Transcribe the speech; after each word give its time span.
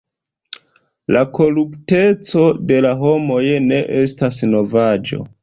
La 1.15 1.21
korupteco 1.39 2.47
de 2.73 2.81
la 2.87 2.95
homoj 3.03 3.43
ne 3.69 3.81
estas 4.01 4.43
novaĵo. 4.57 5.25